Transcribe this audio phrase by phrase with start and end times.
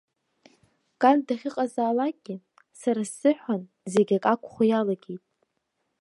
[1.01, 2.35] Кан дахьыҟазаалакгьы
[2.79, 3.61] сара сзыҳәан
[3.91, 5.23] зегь акакәхо иалагеит.